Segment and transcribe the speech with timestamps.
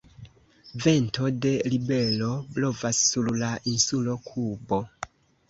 [0.85, 4.83] Vento de ribelo blovas sur la insulo Kubo.